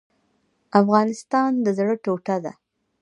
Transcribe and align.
افغانستان 0.81 1.51
د 1.63 1.67
زړه 1.77 1.95
ټوټه 2.03 2.37
ده؟ 2.43 2.53